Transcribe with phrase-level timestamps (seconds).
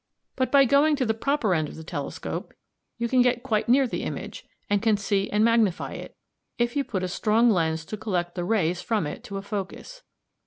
[0.35, 2.55] "But by going to the proper end of the telescope
[2.97, 6.17] you can get quite near the image, and can see and magnify it,
[6.57, 10.01] if you put a strong lens to collect the rays from it to a focus.